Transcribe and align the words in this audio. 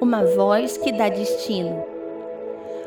uma 0.00 0.24
voz 0.24 0.78
que 0.78 0.90
dá 0.90 1.08
destino. 1.08 1.84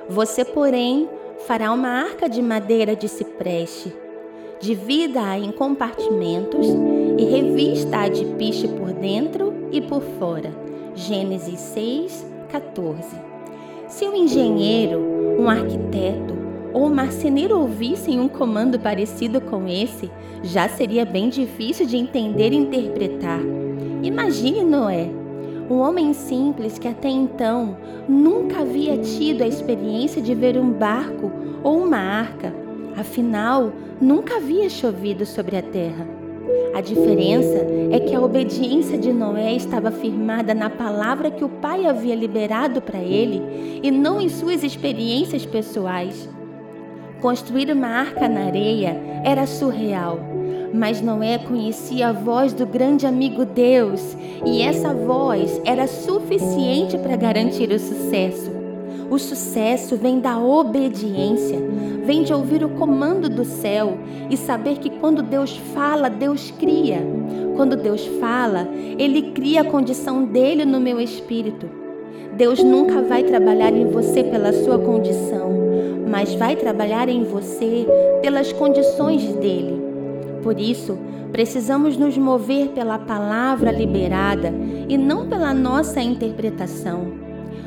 Você, 0.09 0.43
porém, 0.43 1.07
fará 1.47 1.71
uma 1.71 1.87
arca 1.87 2.27
de 2.27 2.41
madeira 2.41 2.95
de 2.95 3.07
cipreste. 3.07 3.93
Divida-a 4.59 5.37
em 5.37 5.51
compartimentos 5.51 6.67
e 7.17 7.25
revista-a 7.25 8.09
de 8.09 8.25
piche 8.35 8.67
por 8.67 8.91
dentro 8.91 9.53
e 9.71 9.79
por 9.79 10.01
fora. 10.17 10.51
Gênesis 10.95 11.59
6, 11.59 12.25
14. 12.49 13.15
Se 13.87 14.05
um 14.05 14.15
engenheiro, 14.15 14.99
um 15.39 15.49
arquiteto 15.49 16.33
ou 16.73 16.85
um 16.85 16.93
marceneiro 16.93 17.59
ouvissem 17.59 18.19
um 18.19 18.27
comando 18.27 18.79
parecido 18.79 19.39
com 19.39 19.67
esse, 19.67 20.09
já 20.41 20.67
seria 20.67 21.05
bem 21.05 21.29
difícil 21.29 21.85
de 21.85 21.97
entender 21.97 22.51
e 22.51 22.57
interpretar. 22.57 23.39
Imagine 24.01 24.63
Noé, 24.63 25.09
um 25.73 25.79
homem 25.79 26.13
simples 26.13 26.77
que 26.77 26.87
até 26.87 27.09
então 27.09 27.75
nunca 28.07 28.61
havia 28.61 28.95
tido 28.97 29.41
a 29.41 29.47
experiência 29.47 30.21
de 30.21 30.35
ver 30.35 30.55
um 30.55 30.71
barco 30.71 31.31
ou 31.63 31.83
uma 31.83 31.97
arca, 31.97 32.53
afinal, 32.95 33.73
nunca 33.99 34.35
havia 34.35 34.69
chovido 34.69 35.25
sobre 35.25 35.57
a 35.57 35.63
terra. 35.63 36.07
A 36.75 36.81
diferença 36.81 37.65
é 37.91 37.99
que 37.99 38.13
a 38.13 38.21
obediência 38.21 38.97
de 38.97 39.11
Noé 39.11 39.53
estava 39.55 39.91
firmada 39.91 40.53
na 40.53 40.69
palavra 40.69 41.31
que 41.31 41.43
o 41.43 41.49
pai 41.49 41.87
havia 41.87 42.15
liberado 42.15 42.81
para 42.81 42.99
ele 42.99 43.79
e 43.81 43.89
não 43.89 44.21
em 44.21 44.29
suas 44.29 44.63
experiências 44.63 45.45
pessoais. 45.45 46.29
Construir 47.23 47.71
uma 47.71 47.87
arca 47.87 48.27
na 48.27 48.47
areia 48.47 48.97
era 49.23 49.47
surreal, 49.47 50.19
mas 50.73 50.99
Noé 50.99 51.37
conhecia 51.37 52.09
a 52.09 52.11
voz 52.11 52.51
do 52.51 52.65
grande 52.65 53.07
amigo 53.07 53.45
Deus 53.45 54.17
e 54.45 54.61
essa 54.61 54.93
voz 54.93 55.61
era 55.63 55.87
suficiente 55.87 56.97
para 56.97 57.15
garantir 57.15 57.71
o 57.71 57.79
sucesso. 57.79 58.51
O 59.09 59.17
sucesso 59.17 59.95
vem 59.95 60.19
da 60.19 60.37
obediência, 60.37 61.59
vem 62.05 62.23
de 62.23 62.33
ouvir 62.33 62.61
o 62.61 62.71
comando 62.71 63.29
do 63.29 63.45
céu 63.45 63.97
e 64.29 64.35
saber 64.35 64.79
que 64.79 64.89
quando 64.89 65.23
Deus 65.23 65.55
fala, 65.73 66.09
Deus 66.09 66.51
cria. 66.51 67.01
Quando 67.55 67.77
Deus 67.77 68.05
fala, 68.19 68.67
Ele 68.99 69.31
cria 69.31 69.61
a 69.61 69.71
condição 69.71 70.25
dele 70.25 70.65
no 70.65 70.81
meu 70.81 70.99
espírito. 70.99 71.82
Deus 72.35 72.63
nunca 72.63 73.01
vai 73.01 73.23
trabalhar 73.23 73.73
em 73.73 73.87
você 73.87 74.23
pela 74.23 74.51
sua 74.51 74.79
condição 74.79 75.53
mas 76.13 76.35
vai 76.35 76.55
trabalhar 76.55 77.09
em 77.09 77.23
você 77.23 77.87
pelas 78.21 78.53
condições 78.53 79.33
dele. 79.37 79.81
Por 80.43 80.59
isso, 80.59 80.95
precisamos 81.31 81.97
nos 81.97 82.15
mover 82.15 82.67
pela 82.67 82.99
palavra 82.99 83.71
liberada 83.71 84.53
e 84.87 84.95
não 84.95 85.27
pela 85.27 85.55
nossa 85.55 85.99
interpretação. 86.03 87.13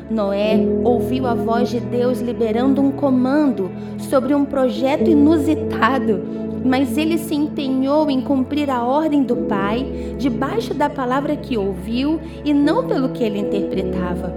Noé 0.09 0.57
ouviu 0.85 1.27
a 1.27 1.33
voz 1.33 1.67
de 1.67 1.81
Deus 1.81 2.21
liberando 2.21 2.81
um 2.81 2.89
comando 2.89 3.69
sobre 3.97 4.33
um 4.33 4.45
projeto 4.45 5.09
inusitado, 5.09 6.23
mas 6.67 6.97
ele 6.97 7.17
se 7.17 7.33
empenhou 7.33 8.09
em 8.09 8.21
cumprir 8.21 8.69
a 8.69 8.83
ordem 8.83 9.23
do 9.23 9.35
Pai 9.35 10.15
debaixo 10.17 10.73
da 10.73 10.89
palavra 10.89 11.35
que 11.35 11.57
ouviu 11.57 12.19
e 12.43 12.53
não 12.53 12.85
pelo 12.85 13.09
que 13.09 13.23
ele 13.23 13.39
interpretava. 13.39 14.33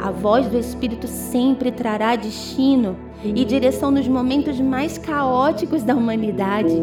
A 0.00 0.10
voz 0.10 0.46
do 0.46 0.58
Espírito 0.58 1.08
sempre 1.08 1.72
trará 1.72 2.14
destino 2.14 2.96
e 3.24 3.44
direção 3.44 3.90
nos 3.90 4.06
momentos 4.06 4.60
mais 4.60 4.98
caóticos 4.98 5.82
da 5.82 5.94
humanidade. 5.94 6.76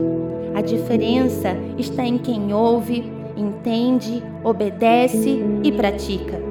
A 0.53 0.61
diferença 0.61 1.55
está 1.77 2.05
em 2.05 2.17
quem 2.17 2.53
ouve, 2.53 3.11
entende, 3.37 4.21
obedece 4.43 5.41
e 5.63 5.71
pratica. 5.71 6.42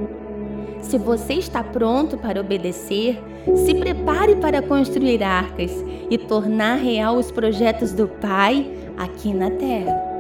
Se 0.83 0.99
você 0.99 1.35
está 1.35 1.65
pronto 1.65 2.19
para 2.19 2.41
obedecer, 2.41 3.19
se 3.65 3.75
prepare 3.75 4.37
para 4.37 4.61
construir 4.61 5.23
arcas 5.23 5.73
e 6.11 6.19
tornar 6.19 6.77
real 6.77 7.17
os 7.17 7.31
projetos 7.31 7.93
do 7.93 8.07
Pai 8.07 8.71
aqui 8.99 9.33
na 9.33 9.51
terra. 9.51 10.13